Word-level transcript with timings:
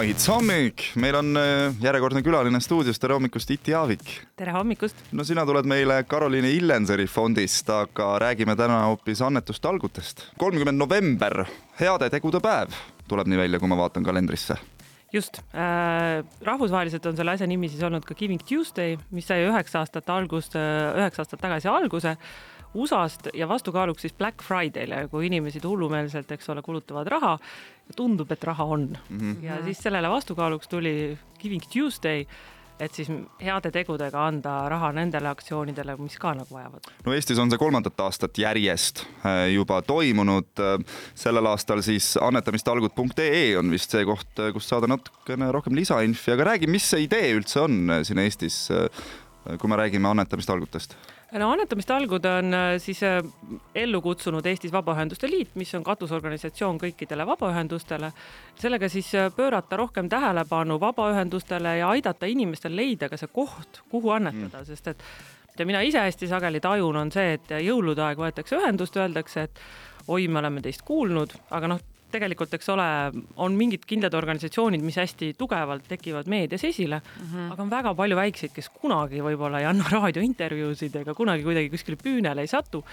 maits 0.00 0.24
hommik, 0.30 0.82
meil 0.96 1.16
on 1.18 1.36
äh, 1.36 1.74
järjekordne 1.84 2.22
külaline 2.24 2.56
stuudios, 2.64 2.96
tere 3.00 3.18
hommikust, 3.18 3.50
Iti 3.52 3.74
Aavik. 3.76 4.14
tere 4.38 4.54
hommikust. 4.54 4.96
no 5.12 5.26
sina 5.28 5.44
tuled 5.44 5.68
meile 5.68 5.98
Karoliine 6.08 6.54
Illenseri 6.56 7.04
fondist, 7.04 7.68
aga 7.68 8.14
räägime 8.22 8.56
täna 8.56 8.78
hoopis 8.86 9.20
annetustalgutest. 9.26 10.30
kolmkümmend 10.40 10.80
november, 10.80 11.44
heade 11.80 12.08
tegude 12.16 12.40
päev, 12.40 12.72
tuleb 13.12 13.28
nii 13.28 13.42
välja, 13.44 13.60
kui 13.60 13.68
ma 13.68 13.76
vaatan 13.76 14.06
kalendrisse 14.06 14.56
just 15.12 15.40
äh,, 15.54 16.20
rahvusvaheliselt 16.46 17.06
on 17.06 17.18
selle 17.18 17.34
asja 17.34 17.48
nimi 17.50 17.68
siis 17.70 17.82
olnud 17.86 18.06
ka 18.06 18.14
Giving 18.14 18.42
Tuesday, 18.46 18.96
mis 19.10 19.26
sai 19.30 19.42
üheksa 19.46 19.82
aastat 19.82 20.08
algust, 20.12 20.56
äh, 20.58 20.94
üheksa 21.00 21.24
aastat 21.24 21.42
tagasi 21.42 21.70
alguse 21.70 22.16
USA-st 22.74 23.32
ja 23.34 23.48
vastukaaluks 23.50 24.04
siis 24.06 24.14
Black 24.14 24.44
Friday'le, 24.46 25.08
kui 25.10 25.26
inimesed 25.26 25.64
hullumeelselt, 25.66 26.30
eks 26.30 26.52
ole, 26.52 26.62
kulutavad 26.62 27.10
raha 27.10 27.32
ja 27.88 27.96
tundub, 27.98 28.30
et 28.30 28.44
raha 28.46 28.64
on 28.64 28.86
mm. 28.92 29.18
-hmm. 29.18 29.44
ja 29.44 29.58
siis 29.64 29.82
sellele 29.82 30.10
vastukaaluks 30.10 30.68
tuli 30.68 31.18
Giving 31.40 31.62
Tuesday 31.72 32.26
et 32.80 32.96
siis 32.96 33.10
heade 33.42 33.70
tegudega 33.74 34.24
anda 34.26 34.54
raha 34.72 34.90
nendele 34.96 35.30
aktsioonidele, 35.30 35.96
mis 36.00 36.16
ka 36.20 36.32
nagu 36.38 36.56
vajavad. 36.56 36.88
no 37.06 37.14
Eestis 37.16 37.38
on 37.42 37.52
see 37.52 37.60
kolmandat 37.60 38.00
aastat 38.00 38.38
järjest 38.40 39.04
äh, 39.04 39.46
juba 39.54 39.80
toimunud. 39.86 40.50
Äh, 40.60 40.76
sellel 41.14 41.50
aastal 41.50 41.82
siis 41.84 42.14
annetamistalgud.ee 42.20 43.56
on 43.60 43.72
vist 43.72 43.92
see 43.96 44.06
koht, 44.08 44.30
äh, 44.40 44.52
kus 44.56 44.68
saada 44.70 44.90
natukene 44.90 45.50
rohkem 45.52 45.76
lisainfi, 45.76 46.34
aga 46.34 46.52
räägi, 46.52 46.70
mis 46.70 46.88
see 46.92 47.04
idee 47.06 47.34
üldse 47.36 47.64
on 47.66 48.00
siin 48.06 48.22
Eestis, 48.24 48.62
kui 49.58 49.68
me 49.68 49.76
räägime 49.76 50.08
annetamistalgutest 50.08 50.96
no 51.38 51.50
annetamistalgud 51.52 52.24
on 52.24 52.54
äh, 52.54 52.78
siis 52.78 53.02
äh, 53.02 53.22
ellu 53.74 54.00
kutsunud 54.02 54.46
Eestis 54.46 54.72
Vabaühenduste 54.72 55.30
Liit, 55.30 55.54
mis 55.54 55.74
on 55.74 55.84
katusorganisatsioon 55.84 56.78
kõikidele 56.80 57.26
vabaühendustele. 57.26 58.12
sellega 58.58 58.88
siis 58.88 59.14
äh, 59.14 59.30
pöörata 59.36 59.76
rohkem 59.76 60.08
tähelepanu 60.08 60.80
vabaühendustele 60.80 61.76
ja 61.78 61.88
aidata 61.88 62.26
inimestel 62.26 62.76
leida 62.76 63.08
ka 63.08 63.16
see 63.16 63.30
koht, 63.32 63.82
kuhu 63.90 64.10
annetada 64.10 64.64
mm., 64.64 64.66
sest 64.66 64.88
et 64.88 65.04
mida 65.52 65.66
mina 65.66 65.80
ise 65.82 66.00
hästi 66.00 66.26
sageli 66.26 66.60
tajun, 66.60 66.96
on 66.96 67.12
see, 67.12 67.34
et 67.36 67.50
jõulude 67.62 68.02
aeg 68.02 68.18
võetakse 68.18 68.56
ühendust, 68.56 68.96
öeldakse, 68.96 69.42
et 69.42 69.60
oi, 70.08 70.28
me 70.28 70.38
oleme 70.38 70.62
teist 70.64 70.82
kuulnud, 70.86 71.34
aga 71.50 71.74
noh, 71.74 71.80
tegelikult, 72.12 72.54
eks 72.56 72.68
ole, 72.74 72.86
on 73.40 73.56
mingid 73.58 73.84
kindlad 73.88 74.14
organisatsioonid, 74.18 74.82
mis 74.84 74.98
hästi 75.00 75.32
tugevalt 75.38 75.86
tekivad 75.90 76.30
meedias 76.30 76.64
esile 76.68 77.00
mm, 77.00 77.26
-hmm. 77.26 77.52
aga 77.54 77.62
on 77.62 77.70
väga 77.70 77.94
palju 77.94 78.18
väikseid, 78.18 78.54
kes 78.54 78.70
kunagi 78.74 79.22
võib-olla 79.24 79.60
ei 79.60 79.68
anna 79.70 79.86
raadiointervjuusid 79.96 80.96
ega 81.02 81.14
kunagi 81.14 81.46
kuidagi 81.46 81.70
kuskile 81.70 81.96
püünele 82.00 82.44
ei 82.44 82.50
satu. 82.50 82.84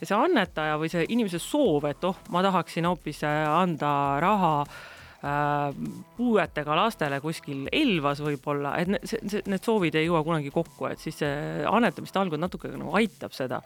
ja 0.00 0.06
see 0.06 0.18
annetaja 0.18 0.76
või 0.78 0.90
see 0.92 1.06
inimese 1.08 1.38
soov, 1.38 1.84
et 1.90 2.04
oh, 2.04 2.16
ma 2.30 2.42
tahaksin 2.42 2.84
hoopis 2.84 3.22
äh, 3.24 3.42
anda 3.48 4.20
raha 4.20 4.54
äh, 4.62 5.74
puuetega 6.16 6.76
lastele 6.76 7.20
kuskil 7.20 7.68
Elvas 7.72 8.20
võib-olla, 8.20 8.76
et 8.78 8.88
need, 8.88 9.42
need 9.46 9.62
soovid 9.62 9.94
ei 9.94 10.06
jõua 10.06 10.24
kunagi 10.24 10.50
kokku, 10.50 10.86
et 10.90 10.98
siis 11.02 11.18
see 11.18 11.66
annetamiste 11.66 12.18
algus 12.18 12.40
natuke 12.40 12.72
nagu 12.72 12.94
aitab 12.96 13.32
seda 13.36 13.62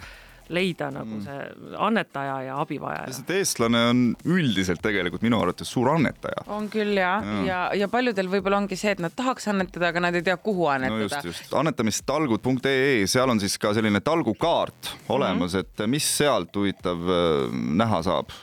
leida 0.50 0.90
nagu 0.94 1.18
mm. 1.18 1.24
see 1.24 1.76
annetaja 1.78 2.36
ja 2.48 2.58
abivajaja. 2.62 3.12
sest 3.14 3.30
eestlane 3.34 3.82
on 3.90 4.02
üldiselt 4.28 4.82
tegelikult 4.84 5.24
minu 5.26 5.40
arvates 5.40 5.70
suur 5.70 5.92
annetaja. 5.94 6.44
on 6.50 6.68
küll 6.72 6.98
ja, 6.98 7.14
ja, 7.24 7.40
ja, 7.46 7.60
ja 7.84 7.90
paljudel 7.92 8.30
võib-olla 8.32 8.60
ongi 8.62 8.78
see, 8.80 8.94
et 8.96 9.02
nad 9.02 9.14
tahaks 9.16 9.48
annetada, 9.52 9.90
aga 9.92 10.04
nad 10.06 10.18
ei 10.18 10.26
tea, 10.26 10.36
kuhu 10.42 10.68
annetada. 10.72 10.98
no 10.98 11.08
just, 11.08 11.30
just, 11.30 11.56
annetamistalgud.ee, 11.62 13.06
seal 13.10 13.30
on 13.30 13.42
siis 13.42 13.56
ka 13.60 13.74
selline 13.76 14.02
talgukaart 14.04 14.94
olemas 15.08 15.54
mm, 15.54 15.58
-hmm. 15.58 15.82
et 15.82 15.90
mis 15.90 16.06
sealt 16.18 16.56
huvitav 16.56 17.10
äh, 17.10 17.58
näha 17.82 18.02
saab 18.06 18.34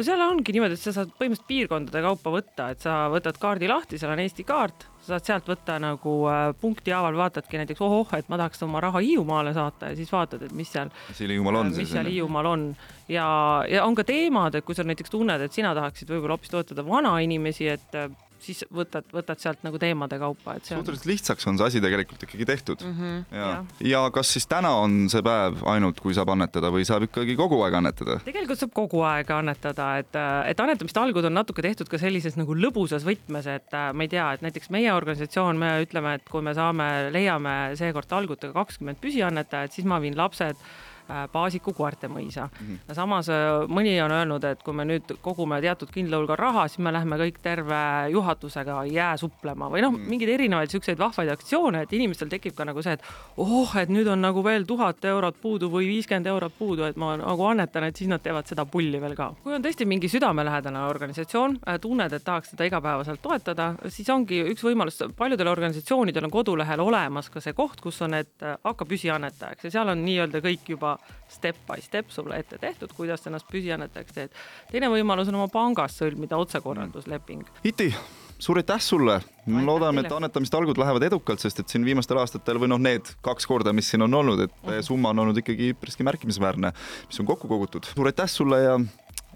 no 0.00 0.06
seal 0.06 0.22
ongi 0.24 0.54
niimoodi, 0.56 0.76
et 0.78 0.80
sa 0.80 0.92
saad 0.94 1.10
põhimõtteliselt 1.12 1.48
piirkondade 1.50 2.00
kaupa 2.04 2.32
võtta, 2.32 2.68
et 2.72 2.84
sa 2.84 2.94
võtad 3.12 3.36
kaardi 3.40 3.68
lahti, 3.68 3.98
seal 4.00 4.14
on 4.14 4.22
Eesti 4.22 4.46
kaart, 4.48 4.86
sa 5.02 5.14
saad 5.14 5.26
sealt 5.28 5.50
võtta 5.50 5.76
nagu 5.82 6.14
äh, 6.30 6.44
punkti 6.60 6.94
haaval, 6.94 7.18
vaatadki 7.20 7.60
näiteks 7.60 7.82
ohoh, 7.84 8.14
et 8.16 8.30
ma 8.32 8.38
tahaks 8.40 8.64
oma 8.64 8.80
raha 8.80 9.02
Hiiumaale 9.04 9.52
saata 9.56 9.92
ja 9.92 9.98
siis 9.98 10.12
vaatad, 10.12 10.46
et 10.48 10.56
mis 10.56 10.72
seal. 10.72 10.92
seal 11.12 11.34
Hiiumaal 11.34 11.60
on 11.60 11.74
mis 11.76 11.92
seal 11.92 12.08
Hiiumaal 12.08 12.48
on 12.48 12.66
ja, 13.12 13.26
ja 13.68 13.84
on 13.84 13.98
ka 13.98 14.06
teemad, 14.08 14.56
et 14.56 14.66
kui 14.66 14.78
sa 14.78 14.86
näiteks 14.88 15.12
tunned, 15.12 15.44
et 15.44 15.56
sina 15.56 15.74
tahaksid 15.76 16.10
võib-olla 16.14 16.38
hoopis 16.38 16.54
toetada 16.54 16.86
vanainimesi, 16.86 17.68
et 17.76 18.00
äh, 18.00 18.08
siis 18.44 18.62
võtad, 18.74 19.06
võtad 19.14 19.40
sealt 19.42 19.62
nagu 19.66 19.78
teemade 19.80 20.18
kaupa, 20.20 20.56
et 20.56 20.66
see 20.66 20.76
on. 20.76 20.82
suhteliselt 20.82 21.08
lihtsaks 21.10 21.48
on 21.50 21.60
see 21.60 21.68
asi 21.70 21.82
tegelikult 21.84 22.24
ikkagi 22.26 22.46
tehtud 22.48 22.84
mm. 22.86 22.96
-hmm, 22.98 23.22
ja, 23.36 23.46
ja., 23.46 23.86
ja 23.92 24.02
kas 24.14 24.32
siis 24.34 24.46
täna 24.50 24.72
on 24.82 25.08
see 25.12 25.22
päev 25.26 25.62
ainult, 25.70 26.00
kui 26.00 26.16
saab 26.16 26.32
annetada 26.34 26.72
või 26.74 26.86
saab 26.88 27.08
ikkagi 27.08 27.36
kogu 27.38 27.60
aeg 27.66 27.78
annetada? 27.80 28.18
tegelikult 28.26 28.62
saab 28.62 28.74
kogu 28.76 29.02
aeg 29.06 29.30
annetada, 29.36 29.90
et, 30.02 30.20
et 30.52 30.60
annetamiste 30.66 31.02
algud 31.02 31.30
on 31.30 31.36
natuke 31.38 31.64
tehtud 31.64 31.90
ka 31.90 32.00
sellises 32.00 32.38
nagu 32.40 32.56
lõbusas 32.56 33.06
võtmes, 33.06 33.48
et 33.50 33.78
ma 33.94 34.06
ei 34.06 34.12
tea, 34.12 34.28
et 34.34 34.46
näiteks 34.46 34.70
meie 34.74 34.92
organisatsioon, 34.92 35.58
me 35.60 35.74
ütleme, 35.84 36.16
et 36.18 36.28
kui 36.30 36.44
me 36.44 36.54
saame, 36.56 37.10
leiame 37.14 37.58
seekord 37.80 38.12
algutega 38.20 38.56
kakskümmend 38.56 39.00
püsiannetajat, 39.02 39.76
siis 39.76 39.88
ma 39.88 40.00
viin 40.02 40.18
lapsed 40.18 40.58
Äh, 40.60 40.99
Paasiku 41.32 41.72
koertemõisa 41.72 42.46
mm. 42.46 42.66
-hmm. 42.66 42.78
ja 42.88 42.94
samas 42.94 43.28
äh, 43.28 43.66
mõni 43.68 43.96
on 44.04 44.12
öelnud, 44.12 44.44
et 44.44 44.62
kui 44.62 44.74
me 44.74 44.84
nüüd 44.84 45.14
kogume 45.22 45.60
teatud 45.60 45.90
kindla 45.90 46.20
hulga 46.20 46.36
raha, 46.36 46.68
siis 46.68 46.78
me 46.78 46.92
lähme 46.92 47.16
kõik 47.20 47.40
terve 47.42 47.80
juhatusega 48.10 48.84
jää 48.86 49.16
suplema 49.16 49.68
või 49.70 49.82
noh 49.82 49.92
mm 49.92 49.98
-hmm., 49.98 50.10
mingeid 50.10 50.34
erinevaid 50.34 50.70
siukseid 50.70 50.98
vahvaid 50.98 51.30
aktsioone, 51.32 51.82
et 51.82 51.92
inimestel 51.92 52.28
tekib 52.28 52.54
ka 52.54 52.64
nagu 52.64 52.82
see, 52.82 52.92
et 52.92 53.02
oh, 53.36 53.76
et 53.76 53.88
nüüd 53.88 54.08
on 54.08 54.20
nagu 54.20 54.44
veel 54.44 54.64
tuhat 54.66 55.04
eurot 55.04 55.40
puudu 55.42 55.70
või 55.70 55.88
viiskümmend 55.88 56.26
eurot 56.26 56.52
puudu, 56.58 56.84
et 56.84 56.96
ma 56.96 57.16
nagu 57.16 57.46
annetan, 57.46 57.84
et 57.84 57.96
siis 57.96 58.08
nad 58.08 58.22
teevad 58.22 58.46
seda 58.46 58.64
pulli 58.64 59.00
veel 59.00 59.14
ka. 59.16 59.32
kui 59.42 59.54
on 59.54 59.62
tõesti 59.62 59.86
mingi 59.86 60.08
südamelähedane 60.08 60.86
organisatsioon, 60.86 61.58
äh, 61.68 61.80
tunned, 61.80 62.12
et 62.12 62.24
tahaks 62.24 62.50
seda 62.50 62.64
igapäevaselt 62.64 63.22
toetada, 63.22 63.74
siis 63.88 64.08
ongi 64.08 64.42
üks 64.52 64.64
võimalus, 64.64 65.02
paljudel 65.16 65.48
organisatsioonidel 65.48 66.24
on 66.24 66.30
kodulehel 66.30 66.80
olemas 66.80 67.30
ka 67.30 67.40
see 67.40 67.52
koht, 67.52 67.80
kus 67.80 68.02
on, 68.02 68.14
et 68.14 68.46
hakka 68.64 68.84
püsiannetajaks 68.84 69.64
ja 69.64 69.70
seal 69.70 69.88
on 69.88 70.04
nii-öelda 70.04 70.40
kõik 70.44 70.68
juba 70.68 70.96
step 71.30 71.56
by 71.66 71.80
step 71.82 72.10
sulle 72.10 72.38
ette 72.38 72.58
tehtud, 72.58 72.92
kuidas 72.96 73.26
ennast 73.26 73.46
püsiannetajaks 73.50 74.16
teed. 74.16 74.34
teine 74.70 74.90
võimalus 74.90 75.30
on 75.30 75.38
oma 75.38 75.48
pangas 75.52 75.96
sõlmida 76.00 76.38
otsekorraldusleping. 76.40 77.46
Iti, 77.64 77.90
suur 78.38 78.60
aitäh 78.60 78.80
sulle, 78.82 79.20
loodame, 79.46 80.04
et 80.04 80.12
annetamiste 80.12 80.58
algud 80.58 80.80
lähevad 80.80 81.06
edukalt, 81.10 81.42
sest 81.42 81.62
et 81.62 81.68
siin 81.68 81.84
viimastel 81.86 82.18
aastatel 82.22 82.60
või 82.62 82.72
noh, 82.72 82.82
need 82.82 83.12
kaks 83.26 83.46
korda, 83.46 83.74
mis 83.76 83.90
siin 83.92 84.06
on 84.06 84.14
olnud, 84.22 84.46
et 84.46 84.56
mm 84.56 84.70
-hmm. 84.70 84.88
summa 84.88 85.14
on 85.14 85.26
olnud 85.26 85.38
ikkagi 85.38 85.74
üpriski 85.74 86.06
märkimisväärne, 86.06 86.72
mis 87.06 87.20
on 87.20 87.26
kokku 87.26 87.48
kogutud. 87.48 87.84
suur 87.94 88.06
aitäh 88.06 88.28
sulle 88.28 88.62
ja 88.62 88.80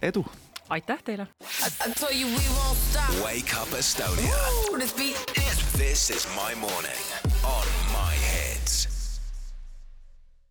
edu! 0.03 0.27
aitäh 0.69 1.03
teile! 1.03 1.27
Wake 3.23 3.55
up 3.63 3.79
Estonia. 3.79 4.35
This 5.77 6.11
is 6.11 6.27
my 6.37 6.55
morning 6.55 7.05
on 7.45 7.67